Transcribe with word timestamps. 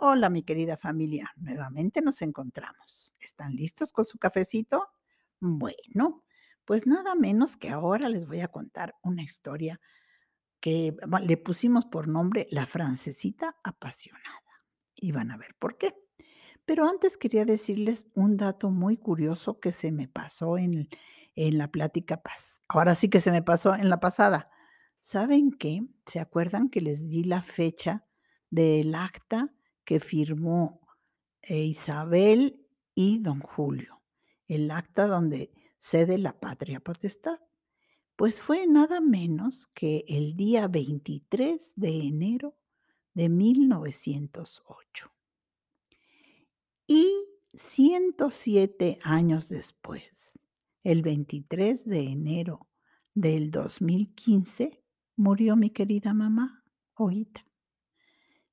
Hola, 0.00 0.30
mi 0.30 0.44
querida 0.44 0.76
familia. 0.76 1.32
Nuevamente 1.36 2.02
nos 2.02 2.22
encontramos. 2.22 3.12
¿Están 3.18 3.56
listos 3.56 3.90
con 3.90 4.04
su 4.04 4.16
cafecito? 4.16 4.86
Bueno, 5.40 6.24
pues 6.64 6.86
nada 6.86 7.16
menos 7.16 7.56
que 7.56 7.70
ahora 7.70 8.08
les 8.08 8.24
voy 8.24 8.40
a 8.40 8.46
contar 8.46 8.94
una 9.02 9.22
historia 9.22 9.80
que 10.60 10.96
le 11.22 11.36
pusimos 11.36 11.84
por 11.84 12.06
nombre 12.06 12.46
La 12.50 12.66
francesita 12.66 13.56
apasionada. 13.64 14.40
Y 14.94 15.10
van 15.10 15.32
a 15.32 15.36
ver 15.36 15.56
por 15.58 15.78
qué. 15.78 15.96
Pero 16.64 16.88
antes 16.88 17.16
quería 17.16 17.44
decirles 17.44 18.06
un 18.14 18.36
dato 18.36 18.70
muy 18.70 18.96
curioso 18.98 19.58
que 19.58 19.72
se 19.72 19.90
me 19.90 20.06
pasó 20.06 20.58
en, 20.58 20.88
en 21.34 21.58
la 21.58 21.72
plática 21.72 22.22
pas- 22.22 22.62
Ahora 22.68 22.94
sí 22.94 23.08
que 23.08 23.20
se 23.20 23.32
me 23.32 23.42
pasó 23.42 23.74
en 23.74 23.90
la 23.90 23.98
pasada. 23.98 24.48
¿Saben 25.00 25.50
qué? 25.50 25.82
¿Se 26.06 26.20
acuerdan 26.20 26.68
que 26.68 26.82
les 26.82 27.08
di 27.08 27.24
la 27.24 27.42
fecha 27.42 28.06
del 28.50 28.94
acta 28.94 29.52
que 29.88 30.00
firmó 30.00 30.82
eh, 31.40 31.64
Isabel 31.64 32.62
y 32.94 33.20
don 33.20 33.40
Julio? 33.40 34.02
El 34.46 34.70
acta 34.70 35.06
donde 35.06 35.50
cede 35.78 36.18
la 36.18 36.38
patria 36.38 36.78
potestad. 36.78 37.40
Pues 38.14 38.42
fue 38.42 38.66
nada 38.66 39.00
menos 39.00 39.66
que 39.68 40.04
el 40.06 40.36
día 40.36 40.68
23 40.68 41.72
de 41.76 42.00
enero 42.02 42.58
de 43.14 43.30
1908. 43.30 45.10
Y 46.86 47.10
107 47.54 48.98
años 49.04 49.48
después, 49.48 50.38
el 50.82 51.00
23 51.00 51.86
de 51.86 52.00
enero 52.00 52.68
del 53.14 53.50
2015, 53.50 54.84
murió 55.16 55.56
mi 55.56 55.70
querida 55.70 56.12
mamá, 56.12 56.62
Oita. 56.92 57.47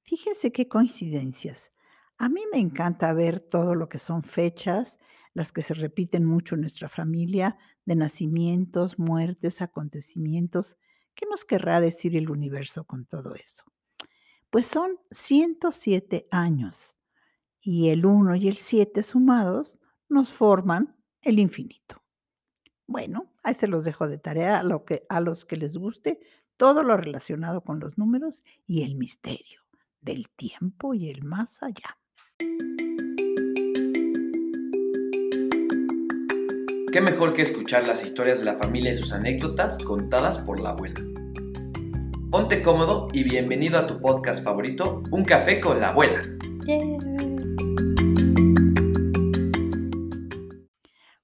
Fíjense 0.05 0.51
qué 0.51 0.67
coincidencias. 0.67 1.71
A 2.19 2.29
mí 2.29 2.41
me 2.53 2.59
encanta 2.59 3.11
ver 3.13 3.39
todo 3.39 3.73
lo 3.73 3.89
que 3.89 3.97
son 3.97 4.21
fechas, 4.21 4.99
las 5.33 5.51
que 5.51 5.63
se 5.63 5.73
repiten 5.73 6.23
mucho 6.25 6.53
en 6.53 6.61
nuestra 6.61 6.89
familia, 6.89 7.57
de 7.85 7.95
nacimientos, 7.95 8.99
muertes, 8.99 9.63
acontecimientos. 9.63 10.77
¿Qué 11.15 11.25
nos 11.25 11.43
querrá 11.43 11.81
decir 11.81 12.15
el 12.15 12.29
universo 12.29 12.85
con 12.85 13.05
todo 13.05 13.33
eso? 13.33 13.65
Pues 14.51 14.67
son 14.67 14.99
107 15.09 16.27
años 16.29 17.01
y 17.59 17.89
el 17.89 18.05
1 18.05 18.35
y 18.35 18.47
el 18.47 18.57
7 18.57 19.01
sumados 19.01 19.79
nos 20.07 20.31
forman 20.31 20.95
el 21.23 21.39
infinito. 21.39 22.03
Bueno, 22.85 23.33
ahí 23.41 23.55
se 23.55 23.67
los 23.67 23.83
dejo 23.83 24.07
de 24.07 24.19
tarea 24.19 24.59
a, 24.59 24.63
lo 24.63 24.85
que, 24.85 25.07
a 25.09 25.19
los 25.19 25.45
que 25.45 25.57
les 25.57 25.77
guste 25.77 26.19
todo 26.57 26.83
lo 26.83 26.95
relacionado 26.95 27.61
con 27.61 27.79
los 27.79 27.97
números 27.97 28.43
y 28.67 28.83
el 28.83 28.93
misterio 28.95 29.64
del 30.05 30.29
tiempo 30.29 30.93
y 30.93 31.09
el 31.09 31.23
más 31.23 31.63
allá. 31.63 31.97
¿Qué 36.91 37.01
mejor 37.01 37.33
que 37.33 37.41
escuchar 37.41 37.87
las 37.87 38.03
historias 38.03 38.39
de 38.39 38.45
la 38.45 38.55
familia 38.55 38.91
y 38.91 38.95
sus 38.95 39.11
anécdotas 39.11 39.79
contadas 39.83 40.37
por 40.37 40.59
la 40.61 40.69
abuela? 40.69 41.01
Ponte 42.29 42.61
cómodo 42.61 43.07
y 43.13 43.23
bienvenido 43.23 43.79
a 43.79 43.87
tu 43.87 43.99
podcast 43.99 44.43
favorito, 44.43 45.01
Un 45.11 45.25
café 45.25 45.59
con 45.59 45.81
la 45.81 45.89
abuela. 45.89 46.21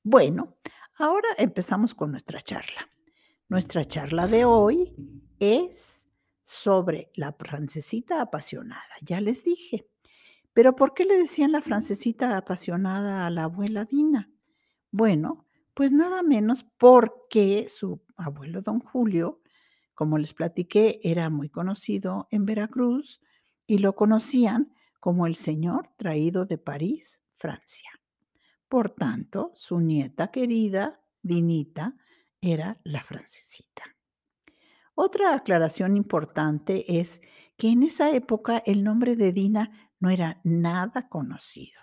Bueno, 0.03 0.57
ahora 0.95 1.27
empezamos 1.37 1.93
con 1.93 2.11
nuestra 2.11 2.41
charla. 2.41 2.89
Nuestra 3.47 3.85
charla 3.85 4.27
de 4.27 4.43
hoy 4.45 4.93
es 5.39 6.00
sobre 6.51 7.09
la 7.15 7.31
francesita 7.31 8.21
apasionada, 8.21 8.93
ya 9.01 9.21
les 9.21 9.43
dije. 9.45 9.87
Pero 10.53 10.75
¿por 10.75 10.93
qué 10.93 11.05
le 11.05 11.17
decían 11.17 11.53
la 11.53 11.61
francesita 11.61 12.35
apasionada 12.35 13.25
a 13.25 13.29
la 13.29 13.45
abuela 13.45 13.85
Dina? 13.85 14.29
Bueno, 14.91 15.45
pues 15.73 15.93
nada 15.93 16.23
menos 16.23 16.65
porque 16.77 17.67
su 17.69 18.01
abuelo 18.17 18.61
don 18.61 18.81
Julio, 18.81 19.41
como 19.93 20.17
les 20.17 20.33
platiqué, 20.33 20.99
era 21.03 21.29
muy 21.29 21.47
conocido 21.47 22.27
en 22.31 22.45
Veracruz 22.45 23.21
y 23.65 23.77
lo 23.77 23.95
conocían 23.95 24.73
como 24.99 25.27
el 25.27 25.35
señor 25.35 25.89
traído 25.95 26.45
de 26.45 26.57
París, 26.57 27.21
Francia. 27.37 27.91
Por 28.67 28.89
tanto, 28.89 29.53
su 29.55 29.79
nieta 29.79 30.31
querida, 30.31 30.99
Dinita, 31.21 31.95
era 32.41 32.77
la 32.83 33.03
francesita. 33.03 33.83
Otra 35.03 35.33
aclaración 35.33 35.97
importante 35.97 36.99
es 36.99 37.23
que 37.57 37.69
en 37.69 37.81
esa 37.81 38.11
época 38.11 38.61
el 38.67 38.83
nombre 38.83 39.15
de 39.15 39.33
Dina 39.33 39.91
no 39.99 40.11
era 40.11 40.39
nada 40.43 41.09
conocido. 41.09 41.81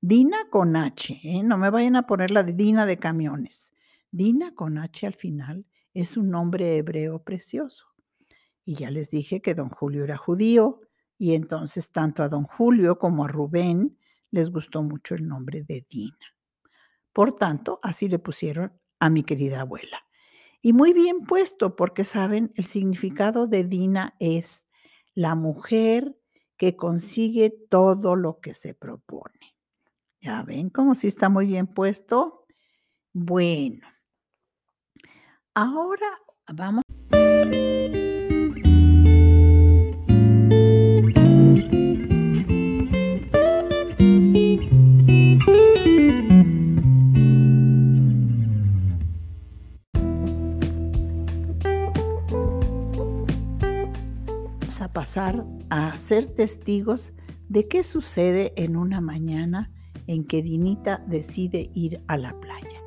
Dina 0.00 0.48
con 0.50 0.74
H, 0.74 1.20
¿eh? 1.22 1.42
no 1.42 1.58
me 1.58 1.68
vayan 1.68 1.94
a 1.94 2.06
poner 2.06 2.30
la 2.30 2.42
de 2.42 2.54
Dina 2.54 2.86
de 2.86 2.96
camiones. 2.96 3.74
Dina 4.10 4.54
con 4.54 4.78
H 4.78 5.06
al 5.06 5.12
final 5.12 5.66
es 5.92 6.16
un 6.16 6.30
nombre 6.30 6.78
hebreo 6.78 7.22
precioso. 7.22 7.88
Y 8.64 8.76
ya 8.76 8.90
les 8.90 9.10
dije 9.10 9.42
que 9.42 9.52
don 9.52 9.68
Julio 9.68 10.02
era 10.02 10.16
judío 10.16 10.80
y 11.18 11.34
entonces 11.34 11.92
tanto 11.92 12.22
a 12.22 12.30
don 12.30 12.44
Julio 12.44 12.98
como 12.98 13.26
a 13.26 13.28
Rubén 13.28 13.98
les 14.30 14.50
gustó 14.50 14.82
mucho 14.82 15.14
el 15.14 15.28
nombre 15.28 15.64
de 15.64 15.86
Dina. 15.90 16.34
Por 17.12 17.34
tanto, 17.34 17.78
así 17.82 18.08
le 18.08 18.18
pusieron 18.18 18.72
a 19.00 19.10
mi 19.10 19.22
querida 19.22 19.60
abuela. 19.60 20.03
Y 20.66 20.72
muy 20.72 20.94
bien 20.94 21.26
puesto, 21.26 21.76
porque 21.76 22.06
saben, 22.06 22.50
el 22.54 22.64
significado 22.64 23.46
de 23.46 23.64
Dina 23.64 24.16
es 24.18 24.66
la 25.14 25.34
mujer 25.34 26.16
que 26.56 26.74
consigue 26.74 27.50
todo 27.68 28.16
lo 28.16 28.40
que 28.40 28.54
se 28.54 28.72
propone. 28.72 29.58
¿Ya 30.22 30.42
ven 30.42 30.70
cómo 30.70 30.94
sí 30.94 31.06
está 31.06 31.28
muy 31.28 31.48
bien 31.48 31.66
puesto? 31.66 32.46
Bueno, 33.12 33.86
ahora 35.52 36.18
vamos. 36.50 36.82
A 54.80 54.92
pasar 54.92 55.46
a 55.70 55.96
ser 55.98 56.34
testigos 56.34 57.12
de 57.48 57.68
qué 57.68 57.84
sucede 57.84 58.52
en 58.56 58.76
una 58.76 59.00
mañana 59.00 59.70
en 60.08 60.26
que 60.26 60.42
Dinita 60.42 61.04
decide 61.06 61.70
ir 61.74 62.02
a 62.08 62.16
la 62.16 62.38
playa. 62.40 62.82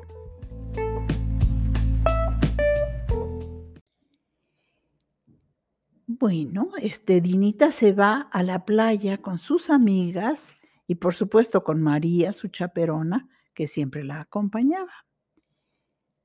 Bueno, 6.06 6.72
este 6.82 7.22
Dinita 7.22 7.72
se 7.72 7.92
va 7.92 8.20
a 8.20 8.42
la 8.42 8.66
playa 8.66 9.18
con 9.18 9.38
sus 9.38 9.70
amigas 9.70 10.56
y 10.86 10.96
por 10.96 11.14
supuesto 11.14 11.64
con 11.64 11.80
María, 11.80 12.34
su 12.34 12.48
chaperona, 12.48 13.30
que 13.54 13.66
siempre 13.66 14.04
la 14.04 14.20
acompañaba. 14.20 14.92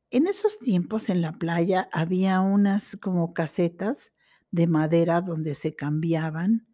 En 0.10 0.28
esos 0.28 0.60
tiempos 0.60 1.10
en 1.10 1.22
la 1.22 1.34
playa 1.34 1.88
había 1.94 2.42
unas 2.42 2.98
como 2.98 3.34
casetas 3.34 4.13
de 4.54 4.68
madera 4.68 5.20
donde 5.22 5.56
se 5.56 5.76
cambiaban 5.76 6.68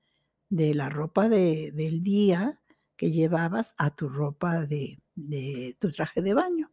de 0.50 0.73
la 0.75 0.90
ropa 0.90 1.29
de- 1.29 1.72
del 1.73 2.03
día 2.03 2.59
que 2.97 3.09
llevabas 3.12 3.73
a 3.78 3.95
tu 3.95 4.09
ropa 4.09 4.66
de, 4.66 5.00
de 5.16 5.78
tu 5.79 5.89
traje 5.89 6.22
de 6.22 6.34
baño. 6.34 6.69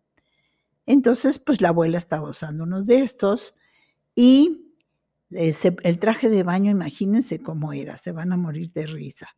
Entonces, 0.84 1.38
pues 1.38 1.60
la 1.60 1.68
abuela 1.68 1.96
estaba 1.98 2.28
usando 2.28 2.64
uno 2.64 2.82
de 2.82 3.02
estos 3.02 3.54
y 4.16 4.74
eh, 5.30 5.52
se- 5.52 5.76
el 5.84 6.00
traje 6.00 6.28
de 6.28 6.42
baño, 6.42 6.72
imagínense 6.72 7.38
cómo 7.40 7.72
era, 7.72 7.98
se 7.98 8.10
van 8.10 8.32
a 8.32 8.36
morir 8.36 8.72
de 8.72 8.86
risa. 8.86 9.28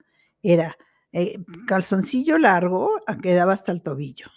Era 0.42 0.78
eh, 1.12 1.38
calzoncillo 1.66 2.38
largo, 2.38 2.92
ah, 3.06 3.18
quedaba 3.18 3.52
hasta 3.52 3.72
el 3.72 3.82
tobillo 3.82 4.28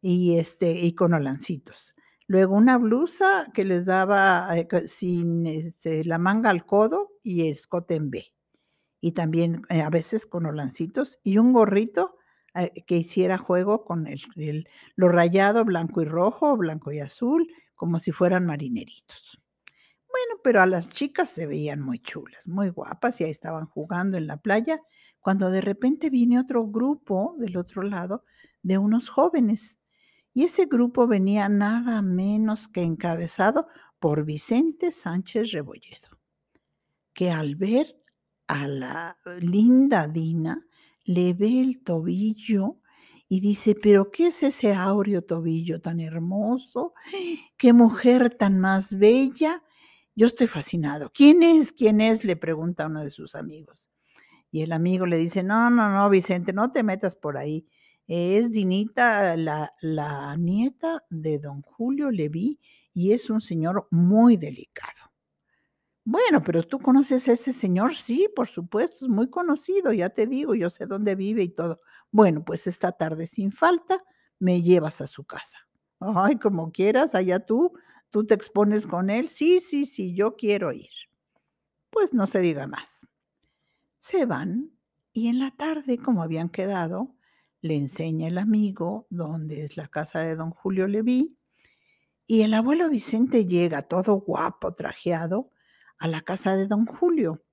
y, 0.00 0.38
este, 0.38 0.72
y 0.80 0.94
con 0.94 1.12
olancitos. 1.12 1.94
Luego 2.32 2.56
una 2.56 2.78
blusa 2.78 3.50
que 3.54 3.64
les 3.64 3.84
daba 3.84 4.48
eh, 4.58 4.66
sin 4.88 5.46
este, 5.46 6.04
la 6.04 6.18
manga 6.18 6.50
al 6.50 6.64
codo 6.66 7.10
y 7.22 7.42
el 7.46 7.52
escote 7.52 7.94
en 7.96 8.10
B. 8.10 8.24
Y 9.00 9.12
también 9.12 9.62
eh, 9.68 9.82
a 9.82 9.90
veces 9.90 10.26
con 10.26 10.46
olancitos 10.46 11.18
y 11.24 11.38
un 11.38 11.52
gorrito 11.52 12.16
eh, 12.54 12.84
que 12.86 12.96
hiciera 12.96 13.38
juego 13.38 13.84
con 13.84 14.06
el, 14.06 14.22
el- 14.36 14.68
lo 14.96 15.08
rayado 15.08 15.64
blanco 15.64 16.02
y 16.02 16.06
rojo, 16.06 16.56
blanco 16.56 16.92
y 16.92 17.00
azul, 17.00 17.48
como 17.74 17.98
si 17.98 18.12
fueran 18.12 18.46
marineritos. 18.46 19.40
Bueno, 20.08 20.40
pero 20.44 20.60
a 20.62 20.66
las 20.66 20.90
chicas 20.90 21.30
se 21.30 21.46
veían 21.46 21.80
muy 21.80 21.98
chulas, 22.00 22.48
muy 22.48 22.68
guapas 22.70 23.20
y 23.20 23.24
ahí 23.24 23.30
estaban 23.30 23.66
jugando 23.66 24.16
en 24.18 24.26
la 24.26 24.38
playa, 24.38 24.80
cuando 25.20 25.50
de 25.50 25.60
repente 25.62 26.10
viene 26.10 26.38
otro 26.40 26.66
grupo 26.66 27.34
del 27.38 27.56
otro 27.56 27.82
lado 27.82 28.24
de 28.62 28.78
unos 28.78 29.08
jóvenes. 29.08 29.80
Y 30.34 30.44
ese 30.44 30.66
grupo 30.66 31.06
venía 31.06 31.48
nada 31.48 32.02
menos 32.02 32.68
que 32.68 32.82
encabezado 32.82 33.66
por 33.98 34.24
Vicente 34.24 34.92
Sánchez 34.92 35.52
Rebolledo, 35.52 36.18
que 37.12 37.30
al 37.30 37.56
ver 37.56 38.02
a 38.46 38.66
la 38.66 39.18
linda 39.40 40.08
Dina, 40.08 40.66
le 41.04 41.34
ve 41.34 41.60
el 41.60 41.82
tobillo 41.82 42.78
y 43.28 43.40
dice, 43.40 43.74
pero 43.74 44.10
¿qué 44.10 44.26
es 44.26 44.42
ese 44.42 44.74
áureo 44.74 45.22
tobillo 45.22 45.80
tan 45.80 46.00
hermoso? 46.00 46.92
¿Qué 47.56 47.72
mujer 47.72 48.30
tan 48.30 48.58
más 48.58 48.98
bella? 48.98 49.62
Yo 50.14 50.26
estoy 50.26 50.46
fascinado. 50.46 51.10
¿Quién 51.14 51.42
es? 51.42 51.72
¿Quién 51.72 52.00
es? 52.00 52.24
Le 52.24 52.36
pregunta 52.36 52.86
uno 52.86 53.02
de 53.02 53.08
sus 53.08 53.34
amigos. 53.34 53.88
Y 54.50 54.60
el 54.60 54.72
amigo 54.72 55.06
le 55.06 55.16
dice, 55.16 55.42
no, 55.42 55.70
no, 55.70 55.88
no, 55.90 56.10
Vicente, 56.10 56.52
no 56.52 56.70
te 56.72 56.82
metas 56.82 57.16
por 57.16 57.38
ahí. 57.38 57.66
Es 58.06 58.50
Dinita, 58.50 59.36
la, 59.36 59.72
la 59.80 60.36
nieta 60.36 61.04
de 61.10 61.38
don 61.38 61.62
Julio 61.62 62.10
Leví, 62.10 62.58
y 62.92 63.12
es 63.12 63.30
un 63.30 63.40
señor 63.40 63.88
muy 63.90 64.36
delicado. 64.36 65.12
Bueno, 66.04 66.42
pero 66.42 66.64
tú 66.64 66.80
conoces 66.80 67.28
a 67.28 67.32
ese 67.32 67.52
señor, 67.52 67.94
sí, 67.94 68.28
por 68.34 68.48
supuesto, 68.48 69.04
es 69.04 69.08
muy 69.08 69.30
conocido, 69.30 69.92
ya 69.92 70.10
te 70.10 70.26
digo, 70.26 70.54
yo 70.54 70.68
sé 70.68 70.86
dónde 70.86 71.14
vive 71.14 71.44
y 71.44 71.48
todo. 71.48 71.80
Bueno, 72.10 72.44
pues 72.44 72.66
esta 72.66 72.92
tarde 72.92 73.28
sin 73.28 73.52
falta 73.52 74.02
me 74.40 74.62
llevas 74.62 75.00
a 75.00 75.06
su 75.06 75.24
casa. 75.24 75.58
Ay, 76.00 76.36
como 76.36 76.72
quieras, 76.72 77.14
allá 77.14 77.38
tú, 77.38 77.72
tú 78.10 78.26
te 78.26 78.34
expones 78.34 78.86
con 78.86 79.10
él. 79.10 79.28
Sí, 79.28 79.60
sí, 79.60 79.86
sí, 79.86 80.12
yo 80.12 80.34
quiero 80.34 80.72
ir. 80.72 80.90
Pues 81.90 82.12
no 82.12 82.26
se 82.26 82.40
diga 82.40 82.66
más. 82.66 83.06
Se 83.98 84.26
van 84.26 84.72
y 85.12 85.28
en 85.28 85.38
la 85.38 85.52
tarde, 85.52 85.98
como 85.98 86.24
habían 86.24 86.48
quedado, 86.48 87.14
le 87.62 87.76
enseña 87.76 88.28
el 88.28 88.38
amigo 88.38 89.06
dónde 89.08 89.62
es 89.62 89.76
la 89.76 89.88
casa 89.88 90.20
de 90.20 90.36
don 90.36 90.50
Julio 90.50 90.86
Leví 90.86 91.38
y 92.26 92.42
el 92.42 92.54
abuelo 92.54 92.88
Vicente 92.90 93.46
llega 93.46 93.82
todo 93.82 94.16
guapo, 94.16 94.72
trajeado, 94.72 95.50
a 95.98 96.08
la 96.08 96.22
casa 96.22 96.56
de 96.56 96.66
don 96.66 96.86
Julio 96.86 97.44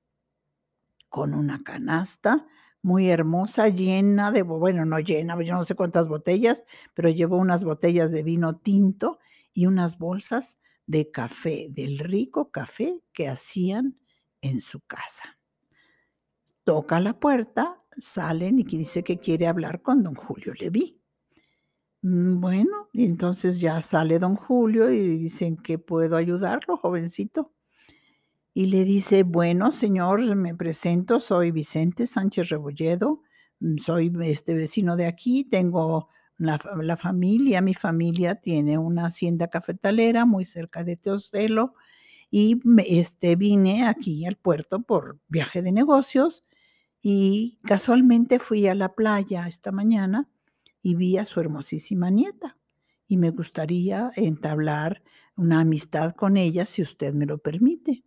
con 1.09 1.33
una 1.33 1.59
canasta 1.59 2.47
muy 2.81 3.09
hermosa, 3.09 3.67
llena 3.67 4.31
de, 4.31 4.41
bueno, 4.41 4.85
no 4.85 4.99
llena, 4.99 5.41
yo 5.43 5.53
no 5.53 5.63
sé 5.63 5.75
cuántas 5.75 6.07
botellas, 6.07 6.63
pero 6.93 7.09
llevó 7.09 7.37
unas 7.37 7.63
botellas 7.63 8.11
de 8.11 8.23
vino 8.23 8.57
tinto 8.57 9.19
y 9.53 9.65
unas 9.65 9.97
bolsas 9.97 10.59
de 10.85 11.11
café, 11.11 11.67
del 11.69 11.99
rico 11.99 12.51
café 12.51 13.01
que 13.11 13.27
hacían 13.27 13.99
en 14.41 14.61
su 14.61 14.79
casa. 14.81 15.37
Toca 16.63 16.99
la 16.99 17.19
puerta, 17.19 17.81
salen 18.01 18.59
y 18.59 18.63
dice 18.63 19.03
que 19.03 19.19
quiere 19.19 19.47
hablar 19.47 19.81
con 19.81 20.03
don 20.03 20.15
Julio 20.15 20.53
Leví. 20.53 20.99
Mm, 22.01 22.39
bueno, 22.39 22.89
entonces 22.93 23.59
ya 23.59 23.81
sale 23.81 24.19
don 24.19 24.35
Julio 24.35 24.91
y 24.91 25.17
dicen 25.17 25.57
que 25.57 25.77
puedo 25.79 26.15
ayudarlo, 26.15 26.77
jovencito 26.77 27.51
y 28.53 28.65
le 28.65 28.83
dice, 28.83 29.23
bueno, 29.23 29.71
señor, 29.71 30.35
me 30.35 30.55
presento, 30.55 31.19
soy 31.19 31.51
Vicente 31.51 32.07
Sánchez 32.07 32.49
Rebolledo, 32.49 33.21
mm, 33.59 33.77
soy 33.77 34.11
este 34.23 34.53
vecino 34.53 34.95
de 34.95 35.05
aquí, 35.05 35.45
tengo 35.45 36.09
la, 36.37 36.59
la, 36.81 36.97
familia, 36.97 37.61
mi 37.61 37.73
familia 37.73 38.35
tiene 38.35 38.77
una 38.77 39.07
hacienda 39.07 39.47
cafetalera 39.47 40.25
muy 40.25 40.45
cerca 40.45 40.83
de 40.83 40.97
Teocelo 40.97 41.73
y 42.31 42.59
este, 42.85 43.35
vine 43.35 43.87
aquí 43.87 44.25
al 44.25 44.35
puerto 44.35 44.81
por 44.81 45.19
viaje 45.27 45.61
de 45.61 45.71
negocios 45.71 46.45
y 47.01 47.59
casualmente 47.63 48.39
fui 48.39 48.67
a 48.67 48.75
la 48.75 48.93
playa 48.93 49.47
esta 49.47 49.71
mañana 49.71 50.29
y 50.81 50.95
vi 50.95 51.17
a 51.17 51.25
su 51.25 51.39
hermosísima 51.39 52.09
nieta 52.09 52.57
y 53.07 53.17
me 53.17 53.31
gustaría 53.31 54.11
entablar 54.15 55.01
una 55.35 55.61
amistad 55.61 56.13
con 56.13 56.37
ella 56.37 56.65
si 56.65 56.81
usted 56.81 57.13
me 57.13 57.25
lo 57.25 57.37
permite. 57.37 58.03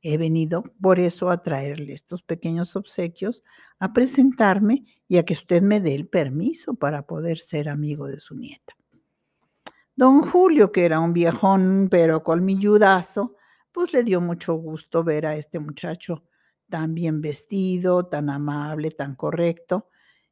He 0.00 0.18
venido 0.18 0.62
por 0.80 1.00
eso 1.00 1.30
a 1.30 1.42
traerle 1.42 1.94
estos 1.94 2.22
pequeños 2.22 2.76
obsequios, 2.76 3.42
a 3.78 3.92
presentarme 3.94 4.84
y 5.08 5.16
a 5.16 5.24
que 5.24 5.32
usted 5.32 5.62
me 5.62 5.80
dé 5.80 5.94
el 5.94 6.06
permiso 6.06 6.74
para 6.74 7.06
poder 7.06 7.38
ser 7.38 7.70
amigo 7.70 8.06
de 8.06 8.20
su 8.20 8.34
nieta. 8.34 8.74
Don 9.96 10.22
Julio, 10.22 10.72
que 10.72 10.84
era 10.84 11.00
un 11.00 11.12
viejón 11.12 11.88
pero 11.90 12.22
colmilludazo, 12.22 13.36
pues 13.72 13.92
le 13.92 14.04
dio 14.04 14.20
mucho 14.20 14.54
gusto 14.54 15.02
ver 15.02 15.24
a 15.26 15.36
este 15.36 15.58
muchacho 15.58 16.24
tan 16.74 16.92
bien 16.92 17.20
vestido, 17.20 18.06
tan 18.06 18.28
amable, 18.28 18.90
tan 18.90 19.14
correcto, 19.14 19.86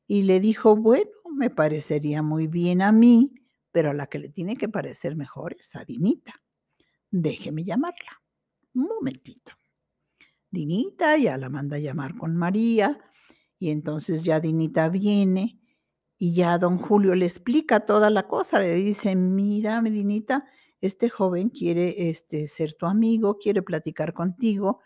y 0.09 0.23
le 0.23 0.41
dijo, 0.41 0.75
bueno, 0.75 1.09
me 1.37 1.51
parecería 1.51 2.21
muy 2.21 2.49
bien 2.49 2.83
a 2.83 2.91
mí, 2.91 3.33
pero 3.71 3.91
a 3.91 3.95
la 3.95 4.09
que 4.09 4.19
le 4.19 4.29
tiene 4.29 4.57
que 4.57 4.69
parecer 4.69 5.15
mejor 5.15 5.55
es 5.57 5.77
a 5.77 5.85
Dinita. 5.85 6.43
Déjeme 7.13 7.63
llamarla. 7.63 8.21
Un 8.75 8.89
momentito. 8.89 9.53
Dinita 10.51 11.17
ya 11.17 11.39
la 11.39 11.49
manda 11.49 11.77
a 11.77 11.79
llamar 11.79 12.17
con 12.17 12.35
María 12.35 12.99
y 13.61 13.71
entonces 13.71 14.25
ya 14.25 14.41
Dinita 14.41 14.89
viene 14.89 15.61
y 16.19 16.35
ya 16.35 16.59
don 16.59 16.77
Julio 16.77 17.15
le 17.15 17.27
explica 17.27 17.87
toda 17.87 18.11
la 18.11 18.27
cosa, 18.27 18.59
le 18.59 18.75
dice, 18.75 19.15
mira, 19.15 19.81
Dinita, 19.81 20.45
este 20.81 21.09
joven 21.09 21.51
quiere 21.51 22.11
este, 22.11 22.49
ser 22.49 22.75
tu 22.75 22.87
amigo, 22.87 23.39
quiere 23.39 23.63
platicar 23.63 24.13
contigo, 24.13 24.81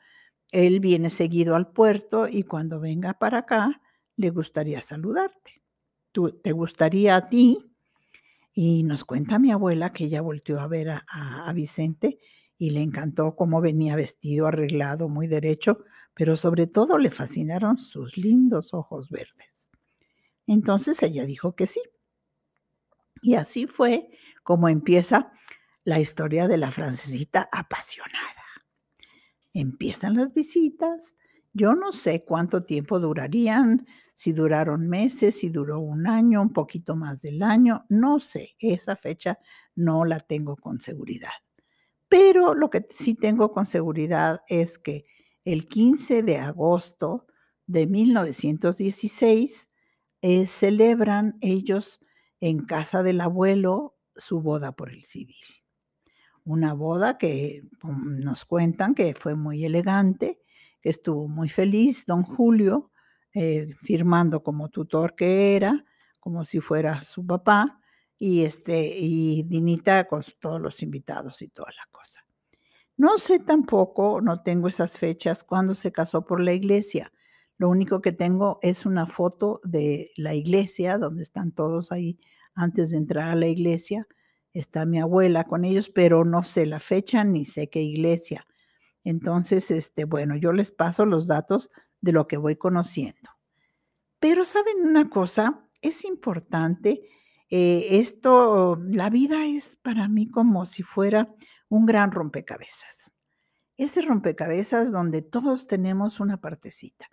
él 0.53 0.81
viene 0.81 1.11
seguido 1.11 1.57
al 1.57 1.73
puerto 1.73 2.29
y 2.29 2.43
cuando 2.45 2.81
venga 2.81 3.15
para 3.15 3.39
acá 3.39 3.81
le 4.17 4.31
gustaría 4.31 4.81
saludarte. 4.81 5.63
¿Tú, 6.13 6.31
¿Te 6.31 6.53
gustaría 6.53 7.17
a 7.17 7.29
ti? 7.29 7.59
Y 8.53 8.83
nos 8.85 9.05
cuenta 9.05 9.39
mi 9.39 9.51
abuela 9.51 9.93
que 9.93 10.05
ella 10.05 10.23
volteó 10.23 10.61
a 10.61 10.67
ver 10.67 10.91
a, 10.91 11.05
a 11.09 11.53
Vicente 11.53 12.19
y 12.59 12.71
le 12.71 12.81
encantó 12.81 13.37
cómo 13.37 13.61
venía 13.61 13.97
vestido, 13.97 14.47
arreglado, 14.47 15.09
muy 15.09 15.27
derecho, 15.27 15.85
pero 16.15 16.37
sobre 16.37 16.67
todo 16.67 16.97
le 16.97 17.11
fascinaron 17.11 17.77
sus 17.77 18.17
lindos 18.17 18.73
ojos 18.73 19.11
verdes. 19.11 19.71
Entonces 20.47 21.03
ella 21.03 21.27
dijo 21.27 21.55
que 21.55 21.67
sí. 21.67 21.83
Y 23.21 23.35
así 23.35 23.67
fue 23.67 24.09
como 24.43 24.69
empieza 24.69 25.33
la 25.85 26.01
historia 26.01 26.49
de 26.49 26.57
la 26.57 26.71
francesita 26.71 27.49
apasionada. 27.53 28.46
Empiezan 29.59 30.17
las 30.17 30.35
visitas. 30.35 31.17
Yo 31.55 31.75
no 31.75 31.91
sé 31.93 32.25
cuánto 32.25 32.65
tiempo 32.65 33.01
durarían, 33.01 33.87
si 34.13 34.33
duraron 34.33 34.87
meses, 34.87 35.39
si 35.41 35.49
duró 35.49 35.81
un 35.81 36.07
año, 36.07 36.43
un 36.43 36.53
poquito 36.53 36.95
más 36.95 37.23
del 37.23 37.43
año, 37.43 37.87
no 37.89 38.21
sé. 38.21 38.55
Esa 38.59 38.97
fecha 38.97 39.39
no 39.75 40.05
la 40.05 40.21
tengo 40.21 40.57
con 40.57 40.83
seguridad. 40.83 41.31
Pero 42.07 42.53
lo 42.53 42.69
que 42.69 42.87
sí 42.91 43.15
tengo 43.15 43.51
con 43.51 43.65
seguridad 43.65 44.43
es 44.47 44.79
que 44.79 45.07
el 45.47 45.69
15 45.69 46.23
de 46.23 46.37
agosto 46.37 47.27
de 47.67 47.87
1916 47.87 49.71
eh, 50.21 50.47
celebran 50.47 51.39
ellos 51.41 52.01
en 52.41 52.67
casa 52.67 53.03
del 53.03 53.23
abuelo 53.23 53.97
su 54.17 54.43
boda 54.43 54.73
por 54.73 54.91
el 54.91 55.03
civil. 55.05 55.66
Una 56.47 56.73
boda 56.75 57.19
que 57.19 57.65
nos 57.83 58.45
cuentan 58.45 58.95
que 58.95 59.15
fue 59.15 59.35
muy 59.35 59.65
elegante, 59.65 60.41
que 60.81 60.91
estuvo 60.91 61.27
muy 61.29 61.49
feliz 61.49 62.07
don 62.07 62.23
Julio, 62.23 62.93
eh, 63.35 63.75
firmando 63.83 64.43
como 64.43 64.69
tutor 64.69 65.17
que 65.17 65.57
era, 65.57 65.85
como 66.21 66.45
si 66.45 66.61
fuera 66.61 67.03
su 67.03 67.27
papá, 67.27 67.81
y, 68.19 68.45
este, 68.45 68.97
y 68.97 69.43
Dinita 69.43 70.05
con 70.05 70.23
todos 70.41 70.61
los 70.61 70.83
invitados 70.83 71.43
y 71.43 71.49
toda 71.49 71.69
la 71.77 71.87
cosa. 71.91 72.25
No 72.97 73.19
sé 73.19 73.41
tampoco, 73.41 74.21
no 74.23 74.43
tengo 74.43 74.69
esas 74.69 74.97
fechas, 74.97 75.45
cuando 75.45 75.75
se 75.75 75.93
casó 75.93 76.25
por 76.25 76.41
la 76.41 76.53
iglesia. 76.53 77.13
Lo 77.59 77.69
único 77.69 78.01
que 78.01 78.13
tengo 78.13 78.61
es 78.63 78.87
una 78.87 79.07
foto 79.07 79.61
de 79.65 80.13
la 80.17 80.35
iglesia, 80.35 80.97
donde 80.97 81.25
están 81.25 81.53
todos 81.53 81.91
ahí 81.91 82.19
antes 82.55 82.91
de 82.91 82.99
entrar 82.99 83.31
a 83.31 83.35
la 83.35 83.49
iglesia. 83.49 84.07
Está 84.57 84.87
mi 84.87 84.99
abuela 84.99 85.45
con 85.45 85.67
ellos, 85.67 85.91
pero 85.91 86.25
no 86.25 86.43
sé 86.43 86.65
la 86.65 86.81
fecha 86.81 87.25
ni 87.25 87.45
sé 87.45 87.69
qué 87.69 87.83
iglesia. 87.83 88.47
Entonces, 89.05 89.71
este, 89.71 90.07
bueno, 90.07 90.35
yo 90.35 90.51
les 90.53 90.71
paso 90.71 91.05
los 91.05 91.27
datos 91.27 91.71
de 92.01 92.13
lo 92.13 92.27
que 92.27 92.39
voy 92.39 92.57
conociendo. 92.57 93.33
Pero 94.19 94.47
saben 94.47 94.87
una 94.87 95.11
cosa, 95.11 95.69
es 95.83 96.07
importante 96.07 97.03
eh, 97.51 97.99
esto, 97.99 98.81
la 98.89 99.11
vida 99.11 99.45
es 99.45 99.77
para 99.77 100.09
mí 100.09 100.31
como 100.31 100.65
si 100.65 100.83
fuera 100.83 101.35
un 101.69 101.85
gran 101.85 102.11
rompecabezas. 102.11 103.13
Ese 103.77 104.01
rompecabezas 104.01 104.91
donde 104.91 105.21
todos 105.21 105.67
tenemos 105.67 106.19
una 106.19 106.41
partecita. 106.41 107.11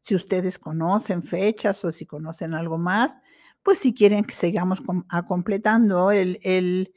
Si 0.00 0.16
ustedes 0.16 0.58
conocen 0.58 1.22
fechas 1.22 1.84
o 1.84 1.92
si 1.92 2.06
conocen 2.06 2.54
algo 2.54 2.76
más, 2.76 3.16
pues 3.62 3.78
si 3.78 3.94
quieren 3.94 4.24
que 4.24 4.34
sigamos 4.34 4.82
a 5.08 5.26
completando 5.26 6.10
el, 6.10 6.38
el, 6.42 6.92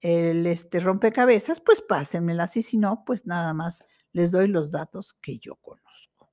el 0.00 0.46
este 0.46 0.80
rompecabezas, 0.80 1.60
pues 1.60 1.80
pásenmelas 1.80 2.56
y 2.56 2.62
si 2.62 2.78
no, 2.78 3.04
pues 3.04 3.26
nada 3.26 3.54
más 3.54 3.84
les 4.12 4.30
doy 4.30 4.48
los 4.48 4.70
datos 4.70 5.14
que 5.14 5.38
yo 5.38 5.56
conozco. 5.56 6.32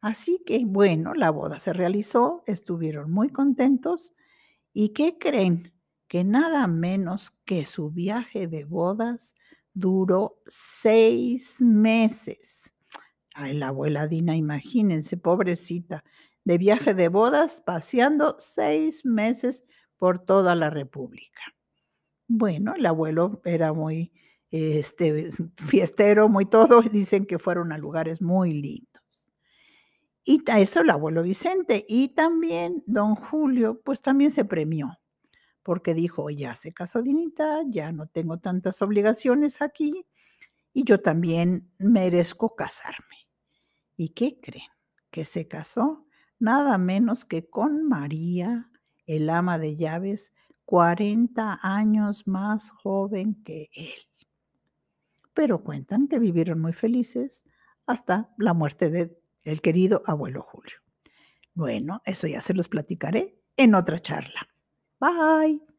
Así 0.00 0.42
que 0.46 0.64
bueno, 0.64 1.14
la 1.14 1.30
boda 1.30 1.58
se 1.58 1.72
realizó, 1.72 2.42
estuvieron 2.46 3.10
muy 3.10 3.30
contentos 3.30 4.14
¿Y 4.80 4.90
qué 4.90 5.18
creen? 5.18 5.72
Que 6.06 6.22
nada 6.22 6.68
menos 6.68 7.32
que 7.44 7.64
su 7.64 7.90
viaje 7.90 8.46
de 8.46 8.64
bodas 8.64 9.34
duró 9.74 10.40
seis 10.46 11.60
meses. 11.60 12.74
Ay, 13.34 13.54
la 13.54 13.68
abuela 13.68 14.06
Dina, 14.06 14.36
imagínense, 14.36 15.16
pobrecita, 15.16 16.04
de 16.48 16.56
viaje 16.56 16.94
de 16.94 17.08
bodas, 17.08 17.60
paseando 17.60 18.36
seis 18.38 19.04
meses 19.04 19.66
por 19.98 20.24
toda 20.24 20.54
la 20.54 20.70
república. 20.70 21.42
Bueno, 22.26 22.74
el 22.74 22.86
abuelo 22.86 23.42
era 23.44 23.74
muy 23.74 24.14
este, 24.50 25.28
fiestero, 25.56 26.30
muy 26.30 26.46
todo, 26.46 26.80
dicen 26.80 27.26
que 27.26 27.38
fueron 27.38 27.70
a 27.70 27.76
lugares 27.76 28.22
muy 28.22 28.54
lindos. 28.54 29.30
Y 30.24 30.42
eso 30.56 30.80
el 30.80 30.88
abuelo 30.88 31.22
Vicente. 31.22 31.84
Y 31.86 32.14
también 32.14 32.82
don 32.86 33.14
Julio, 33.14 33.82
pues 33.84 34.00
también 34.00 34.30
se 34.30 34.46
premió, 34.46 34.98
porque 35.62 35.92
dijo, 35.92 36.30
ya 36.30 36.54
se 36.54 36.72
casó 36.72 37.02
Dinita, 37.02 37.60
ya 37.66 37.92
no 37.92 38.06
tengo 38.06 38.38
tantas 38.38 38.80
obligaciones 38.80 39.60
aquí, 39.60 40.06
y 40.72 40.84
yo 40.84 40.98
también 41.02 41.70
merezco 41.76 42.56
casarme. 42.56 43.28
¿Y 43.98 44.14
qué 44.14 44.40
creen? 44.40 44.70
Que 45.10 45.26
se 45.26 45.46
casó 45.46 46.07
nada 46.38 46.78
menos 46.78 47.24
que 47.24 47.48
con 47.48 47.88
María, 47.88 48.70
el 49.06 49.30
ama 49.30 49.58
de 49.58 49.76
llaves, 49.76 50.32
40 50.64 51.60
años 51.62 52.26
más 52.26 52.70
joven 52.70 53.42
que 53.42 53.70
él. 53.72 54.26
Pero 55.34 55.62
cuentan 55.64 56.08
que 56.08 56.18
vivieron 56.18 56.60
muy 56.60 56.72
felices 56.72 57.44
hasta 57.86 58.34
la 58.36 58.52
muerte 58.52 58.90
de 58.90 59.18
querido 59.62 60.02
abuelo 60.04 60.42
Julio. 60.42 60.76
Bueno, 61.54 62.02
eso 62.04 62.26
ya 62.26 62.40
se 62.40 62.54
los 62.54 62.68
platicaré 62.68 63.40
en 63.56 63.74
otra 63.74 63.98
charla. 63.98 64.48
Bye. 65.00 65.77